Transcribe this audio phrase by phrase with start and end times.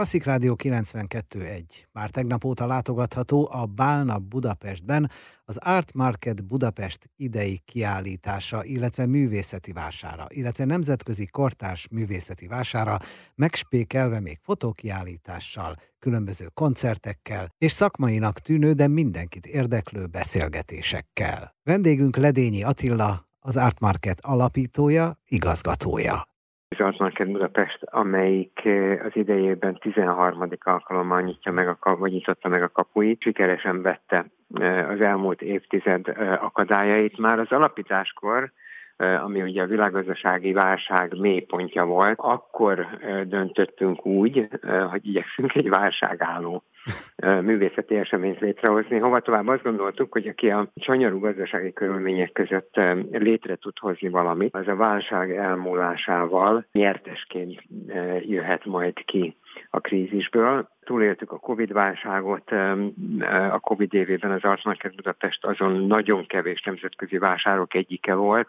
[0.00, 1.62] Klasszik Rádió 92.1.
[1.92, 5.10] Már tegnap óta látogatható a Bálna Budapestben
[5.44, 12.98] az Art Market Budapest idei kiállítása, illetve művészeti vására, illetve nemzetközi kortárs művészeti vására,
[13.34, 21.54] megspékelve még fotókiállítással, különböző koncertekkel és szakmainak tűnő, de mindenkit érdeklő beszélgetésekkel.
[21.62, 26.29] Vendégünk Ledényi Attila, az Art Market alapítója, igazgatója
[26.80, 30.48] Artmarket Budapest, amelyik eh, az idejében 13.
[30.60, 36.08] alkalommal nyitja meg a, vagy nyitotta meg a kapuit, sikeresen vette eh, az elmúlt évtized
[36.08, 37.18] eh, akadályait.
[37.18, 38.52] Már az alapításkor
[39.24, 42.86] ami ugye a világgazdasági válság mélypontja volt, akkor
[43.26, 44.48] döntöttünk úgy,
[44.90, 46.62] hogy igyekszünk egy válságálló
[47.40, 48.98] művészeti eseményt létrehozni.
[48.98, 54.54] Hova tovább azt gondoltuk, hogy aki a csanyarú gazdasági körülmények között létre tud hozni valamit,
[54.54, 57.62] az a válság elmúlásával nyertesként
[58.20, 59.36] jöhet majd ki
[59.70, 60.68] a krízisből.
[60.84, 62.50] Túléltük a Covid-válságot,
[63.50, 68.48] a Covid évében az Arts Budapest azon nagyon kevés nemzetközi vásárok egyike volt,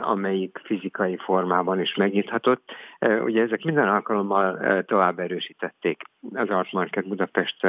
[0.00, 2.70] amelyik fizikai formában is megnyithatott.
[2.98, 6.02] Eh, ugye ezek minden alkalommal eh, tovább erősítették
[6.34, 7.66] az Art Market Budapest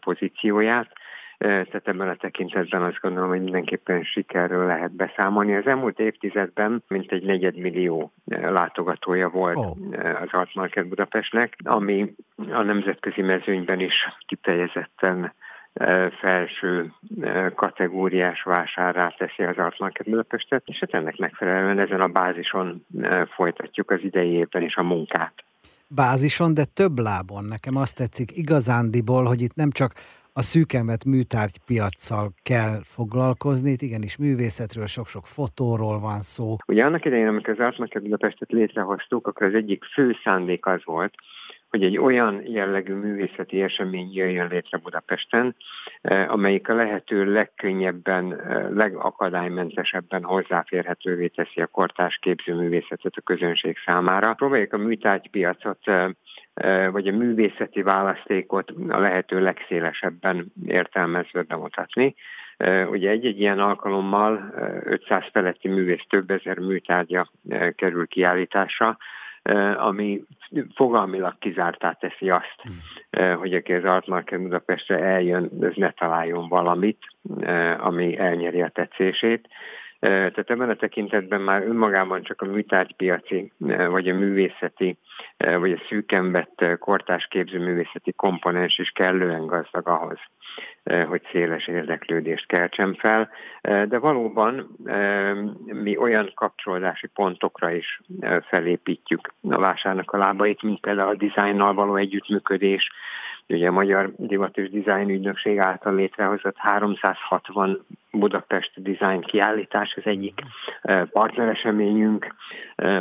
[0.00, 0.92] pozícióját,
[1.38, 5.54] tehát ebben a tekintetben azt gondolom, hogy mindenképpen sikerről lehet beszámolni.
[5.54, 9.76] Az elmúlt évtizedben mintegy negyedmillió látogatója volt oh.
[10.22, 13.94] az Art Market Budapestnek, ami a nemzetközi mezőnyben is
[14.26, 15.32] kifejezetten
[16.20, 16.92] felső
[17.54, 22.86] kategóriás vásárrá teszi az Art Market Budapestet, és hát ennek megfelelően ezen a bázison
[23.34, 25.34] folytatjuk az idei évben is a munkát.
[25.88, 27.44] Bázison, de több lábon.
[27.44, 29.92] Nekem azt tetszik igazándiból, hogy itt nem csak
[30.32, 36.56] a szűkenvet műtárgypiacsal kell foglalkozni, itt igenis művészetről, sok-sok fotóról van szó.
[36.66, 40.80] Ugye annak idején, amikor az Art Market Budapestet létrehoztuk, akkor az egyik fő szándék az
[40.84, 41.14] volt,
[41.74, 45.56] hogy egy olyan jellegű művészeti esemény jöjjön létre Budapesten,
[46.00, 54.34] eh, amelyik a lehető legkönnyebben, eh, legakadálymentesebben hozzáférhetővé teszi a kortárs képzőművészetet a közönség számára.
[54.34, 56.10] Próbáljuk a műtárgypiacot eh,
[56.90, 62.14] vagy a művészeti választékot a lehető legszélesebben értelmezve bemutatni.
[62.90, 64.54] Ugye egy-egy ilyen alkalommal
[64.84, 67.30] 500 feletti művész több ezer műtárgya
[67.76, 68.98] kerül kiállításra,
[69.76, 70.24] ami
[70.74, 73.36] fogalmilag kizártá teszi azt, hmm.
[73.38, 76.98] hogy aki az Art Market Budapestre eljön, ez ne találjon valamit,
[77.78, 79.48] ami elnyeri a tetszését.
[80.04, 83.52] Tehát ebben a tekintetben már önmagában csak a műtárgypiaci,
[83.88, 84.98] vagy a művészeti,
[85.36, 90.18] vagy a szűken vett kortás képzőművészeti komponens is kellően gazdag ahhoz,
[91.08, 93.30] hogy széles érdeklődést keltsem fel.
[93.62, 94.76] De valóban
[95.64, 98.00] mi olyan kapcsolódási pontokra is
[98.48, 102.90] felépítjük a vásárnak a lábait, mint például a dizájnnal való együttműködés,
[103.48, 110.40] Ugye a Magyar Divat és Design Ügynökség által létrehozott 360 Budapest Design kiállítás az egyik
[111.10, 112.34] partnereseményünk.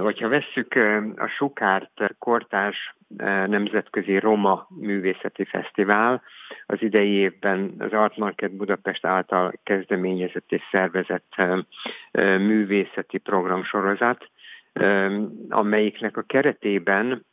[0.02, 0.76] Hogyha vesszük
[1.16, 2.96] a Sukárt kortárs
[3.48, 6.22] nemzetközi Roma Művészeti Fesztivál,
[6.66, 11.36] az idei évben az Art Market Budapest által kezdeményezett és szervezett
[12.38, 14.30] művészeti programsorozat,
[15.50, 17.26] amelyiknek a keretében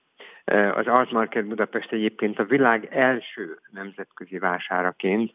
[0.74, 5.32] az Art Market Budapest egyébként a világ első nemzetközi vásáraként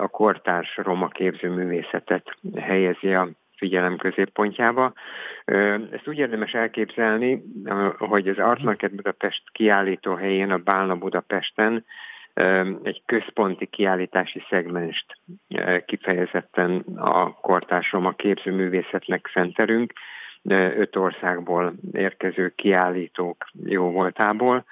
[0.00, 4.92] a kortárs roma képzőművészetet helyezi a figyelem középpontjába.
[5.90, 7.42] Ezt úgy érdemes elképzelni,
[7.98, 11.84] hogy az Art Market Budapest kiállító helyén a Bálna Budapesten
[12.82, 15.16] egy központi kiállítási szegmenst
[15.86, 19.92] kifejezetten a kortárs roma képzőművészetnek szenterünk,
[20.52, 24.64] öt országból érkező kiállítók jó voltából,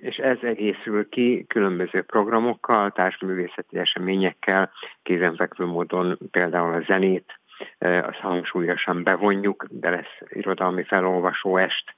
[0.00, 4.70] és ez egészül ki különböző programokkal, társművészeti eseményekkel,
[5.02, 7.38] kézenfekvő módon például a zenét,
[7.78, 11.94] azt hangsúlyosan bevonjuk, de lesz irodalmi felolvasó est,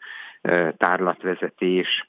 [0.77, 2.09] tárlatvezetés,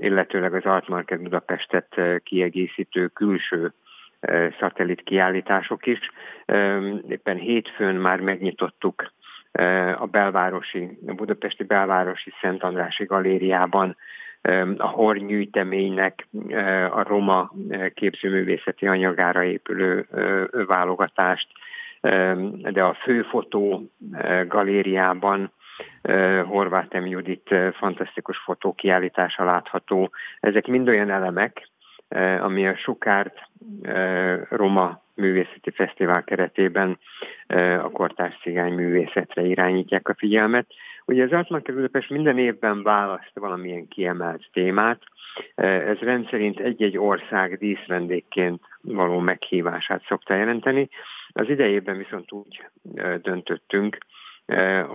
[0.00, 3.72] illetőleg az Art Market Budapestet kiegészítő külső
[4.60, 5.98] szatellit kiállítások is.
[7.08, 9.12] Éppen hétfőn már megnyitottuk
[9.98, 13.96] a belvárosi, a budapesti belvárosi Szent Andrási galériában
[14.76, 16.26] a hornyűjteménynek
[16.90, 17.52] a roma
[17.94, 20.06] képzőművészeti anyagára épülő
[20.66, 21.48] válogatást,
[22.70, 23.90] de a főfotó
[24.48, 25.52] galériában
[26.46, 27.06] Horváth M.
[27.06, 30.10] Judit fantasztikus fotókiállítása látható.
[30.40, 31.68] Ezek mind olyan elemek,
[32.40, 33.38] ami a Sukárt
[34.48, 36.98] Roma Művészeti Fesztivál keretében
[37.82, 40.66] a kortárs cigány művészetre irányítják a figyelmet.
[41.06, 45.02] Ugye az Artmarket Budapest minden évben választ valamilyen kiemelt témát,
[45.54, 50.88] ez rendszerint egy-egy ország díszvendékként való meghívását szokta jelenteni.
[51.28, 52.64] Az idejében viszont úgy
[53.22, 53.98] döntöttünk,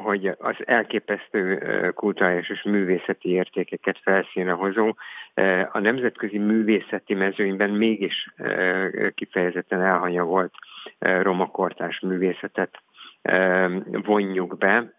[0.03, 1.57] hogy az elképesztő
[1.95, 4.95] kulturális és művészeti értékeket felszínre hozó,
[5.71, 8.33] a nemzetközi művészeti mezőnyben mégis
[9.15, 10.53] kifejezetten elhanyagolt
[10.99, 12.81] romakortás művészetet
[13.91, 14.93] vonjuk be,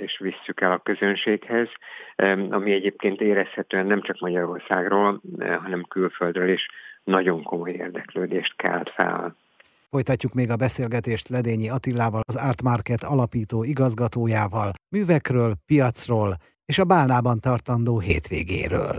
[0.00, 1.68] és visszük el a közönséghez,
[2.50, 6.66] ami egyébként érezhetően nem csak Magyarországról, hanem külföldről is
[7.04, 9.36] nagyon komoly érdeklődést kelt fel.
[9.94, 16.32] Folytatjuk még a beszélgetést Ledényi Attilával, az Art Market alapító igazgatójával, művekről, piacról
[16.64, 18.96] és a Bálnában tartandó hétvégéről.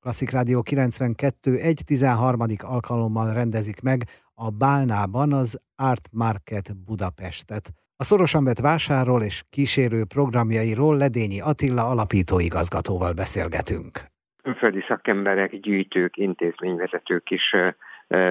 [0.00, 2.40] Klasszik Rádió 92 egy 13.
[2.74, 3.98] alkalommal rendezik meg
[4.34, 7.64] a Bálnában az Art Market Budapestet.
[7.96, 13.92] A szorosan vett vásárról és kísérő programjairól Ledényi Attila alapító igazgatóval beszélgetünk.
[14.42, 17.54] Külföldi szakemberek, gyűjtők, intézményvezetők is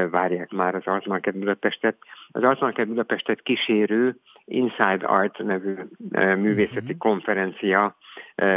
[0.09, 1.95] várják már az Art Market Budapestet.
[2.31, 5.75] Az Art Market Budapestet kísérő Inside Art nevű
[6.35, 6.97] művészeti uh-huh.
[6.97, 7.95] konferencia,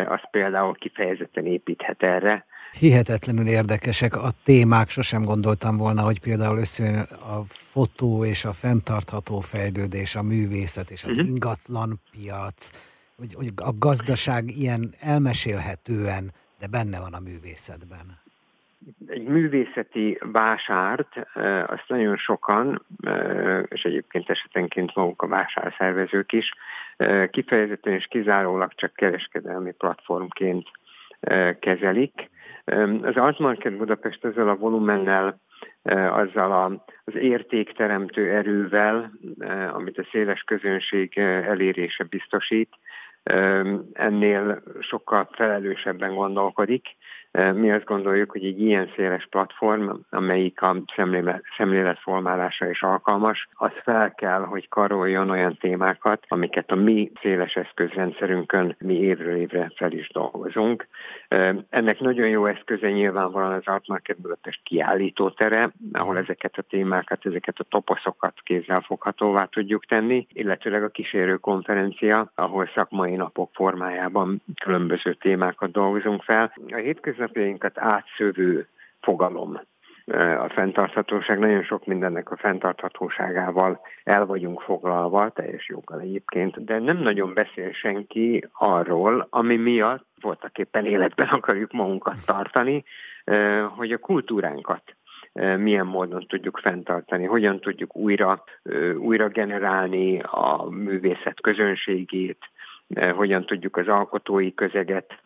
[0.07, 2.47] az például kifejezetten építhet erre.
[2.79, 9.41] Hihetetlenül érdekesek a témák, sosem gondoltam volna, hogy például összejön a fotó és a fenntartható
[9.41, 11.29] fejlődés, a művészet és az uh-huh.
[11.29, 12.71] ingatlan piac,
[13.17, 18.22] hogy, hogy a gazdaság ilyen elmesélhetően, de benne van a művészetben
[19.13, 21.27] egy művészeti vásárt,
[21.67, 22.87] azt nagyon sokan,
[23.69, 26.55] és egyébként esetenként maguk a vásárszervezők is,
[27.31, 30.69] kifejezetten és kizárólag csak kereskedelmi platformként
[31.59, 32.31] kezelik.
[33.03, 35.41] Az Art Market Budapest ezzel a volumennel,
[36.11, 39.13] azzal az értékteremtő erővel,
[39.73, 42.69] amit a széles közönség elérése biztosít,
[43.93, 46.87] ennél sokkal felelősebben gondolkodik,
[47.33, 53.71] mi azt gondoljuk, hogy egy ilyen széles platform, amelyik a szemlélet, szemléletformálásra is alkalmas, az
[53.83, 59.93] fel kell, hogy karoljon olyan témákat, amiket a mi széles eszközrendszerünkön mi évről évre fel
[59.93, 60.87] is dolgozunk.
[61.71, 67.59] Ennek nagyon jó eszköze nyilvánvalóan az Art Market Budapest kiállítótere, ahol ezeket a témákat, ezeket
[67.59, 75.71] a toposzokat kézzelfoghatóvá tudjuk tenni, illetőleg a kísérő konferencia, ahol szakmai napok formájában különböző témákat
[75.71, 76.53] dolgozunk fel.
[76.71, 78.67] A hétköznapi hétköznapjainkat átszövő
[79.01, 79.61] fogalom
[80.39, 81.39] a fenntarthatóság.
[81.39, 87.73] Nagyon sok mindennek a fenntarthatóságával el vagyunk foglalva, teljes joggal egyébként, de nem nagyon beszél
[87.73, 92.85] senki arról, ami miatt voltak éppen életben akarjuk magunkat tartani,
[93.77, 94.83] hogy a kultúránkat
[95.57, 98.45] milyen módon tudjuk fenntartani, hogyan tudjuk újra,
[98.99, 102.39] újra generálni a művészet közönségét,
[103.15, 105.23] hogyan tudjuk az alkotói közeget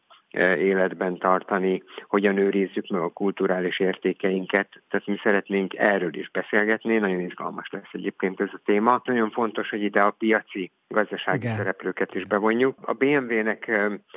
[0.58, 4.82] életben tartani, hogyan őrizzük meg a kulturális értékeinket.
[4.88, 9.00] Tehát mi szeretnénk erről is beszélgetni, nagyon izgalmas lesz egyébként ez a téma.
[9.04, 11.56] Nagyon fontos, hogy ide a piaci gazdasági Igen.
[11.56, 12.76] szereplőket is bevonjuk.
[12.80, 13.70] A BMW-nek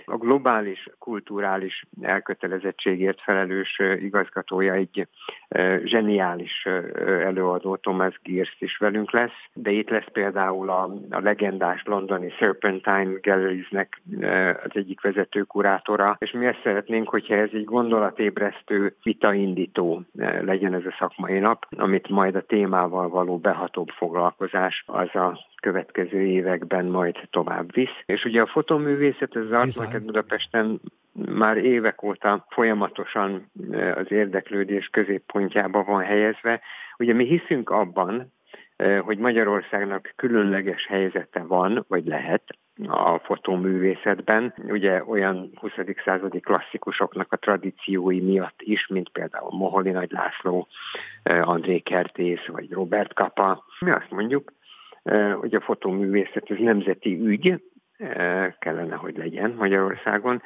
[0.05, 5.07] a globális kulturális elkötelezettségért felelős igazgatója egy
[5.83, 6.65] zseniális
[7.05, 13.19] előadó, Thomas Gears is velünk lesz, de itt lesz például a, a legendás londoni Serpentine
[13.21, 14.01] Galleries-nek
[14.63, 20.03] az egyik vezető kurátora, és mi ezt szeretnénk, hogyha ez egy gondolatébresztő, vitaindító
[20.41, 26.21] legyen ez a szakmai nap, amit majd a témával való behatóbb foglalkozás az a következő
[26.21, 28.03] években majd tovább visz.
[28.05, 30.79] És ugye a fotoművészet, az Art Budapesten
[31.13, 36.61] már évek óta folyamatosan eh, az érdeklődés középpontjába van helyezve.
[36.97, 38.25] Ugye mi hiszünk abban, eh,
[39.01, 42.43] hogy Magyarországnak különleges helyzete van, vagy lehet
[42.87, 45.71] a fotóművészetben, ugye olyan 20.
[46.05, 50.67] századi klasszikusoknak a tradíciói miatt is, mint például Moholi Nagy László,
[51.23, 53.65] André Kertész vagy Robert Kapa.
[53.79, 54.51] Mi azt mondjuk,
[55.39, 57.61] hogy a fotóművészet ez nemzeti ügy,
[58.59, 60.41] kellene, hogy legyen Magyarországon,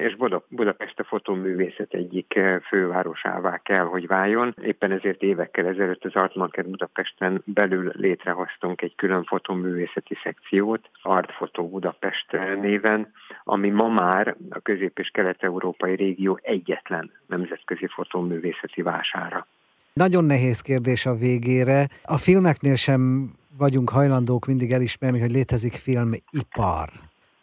[0.00, 0.16] és
[0.48, 4.54] Budapest a fotóművészet egyik fővárosává kell, hogy váljon.
[4.62, 11.30] Éppen ezért évekkel ezelőtt az Art Market Budapesten belül létrehoztunk egy külön fotóművészeti szekciót, Art
[11.30, 12.26] Photo Budapest
[12.60, 13.12] néven,
[13.44, 19.46] ami ma már a közép- és kelet-európai régió egyetlen nemzetközi fotóművészeti vására.
[19.92, 21.86] Nagyon nehéz kérdés a végére.
[22.04, 26.90] A filmeknél sem vagyunk hajlandók mindig elismerni, hogy létezik filmipar,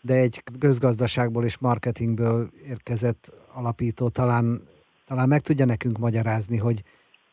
[0.02, 4.62] de egy közgazdaságból és marketingből érkezett alapító talán,
[5.06, 6.84] talán meg tudja nekünk magyarázni, hogy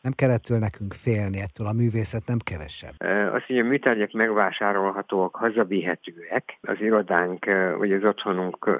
[0.07, 2.95] Nem kellettől nekünk félni, ettől a művészet nem kevesebb.
[3.33, 7.45] Az, hogy a műtárgyak megvásárolhatóak, hazavihetőek, az irodánk
[7.77, 8.79] vagy az otthonunk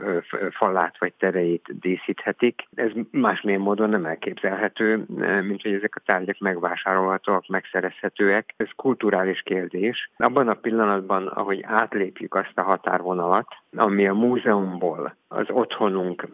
[0.52, 5.06] falát vagy tereit díszíthetik, ez másmilyen módon nem elképzelhető,
[5.48, 8.54] mint hogy ezek a tárgyak megvásárolhatóak, megszerezhetőek.
[8.58, 10.12] Ez kulturális kérdés.
[10.18, 16.28] Abban a pillanatban, ahogy átlépjük azt a határvonalat, ami a múzeumból az otthonunk,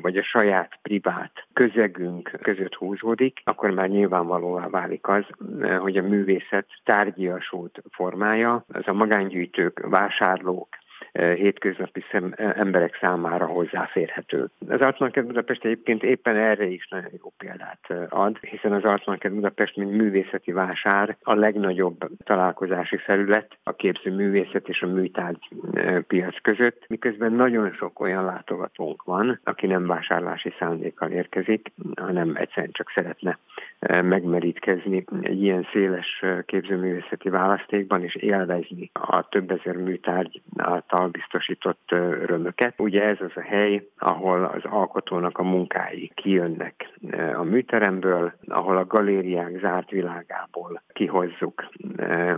[0.00, 3.88] vagy a saját privát közegünk között húzódik, akkor már
[4.34, 5.24] nyilvánvalóvá válik az,
[5.78, 10.68] hogy a művészet tárgyiasult formája, az a magángyűjtők, vásárlók,
[11.18, 14.48] hétköznapi szem, emberek számára hozzáférhető.
[14.68, 19.76] Az Artmarket Budapest egyébként éppen erre is nagyon jó példát ad, hiszen az Artmarket Budapest,
[19.76, 25.48] mint művészeti vásár, a legnagyobb találkozási felület a képző művészet és a műtárgy
[26.06, 32.72] piac között, miközben nagyon sok olyan látogatónk van, aki nem vásárlási szándékkal érkezik, hanem egyszerűen
[32.72, 33.38] csak szeretne
[34.02, 42.80] megmerítkezni egy ilyen széles képzőművészeti választékban, és élvezni a több ezer műtárgy által biztosított örömöket.
[42.80, 46.88] Ugye ez az a hely, ahol az alkotónak a munkái kijönnek
[47.34, 51.68] a műteremből, ahol a galériák zárt világából kihozzuk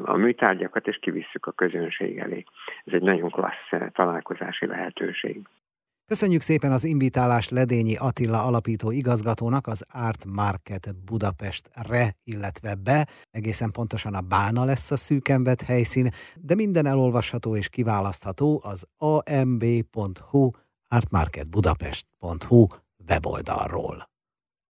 [0.02, 2.44] a műtárgyakat, és kivisszük a közönség elé.
[2.84, 5.40] Ez egy nagyon klassz találkozási lehetőség.
[6.06, 13.08] Köszönjük szépen az invitálást Ledényi Attila alapító igazgatónak az Art Market Budapestre, illetve be.
[13.30, 16.10] Egészen pontosan a Bálna lesz a szűkenvet helyszín,
[16.40, 20.50] de minden elolvasható és kiválasztható az amb.hu
[20.88, 22.66] artmarketbudapest.hu
[23.08, 24.15] weboldalról.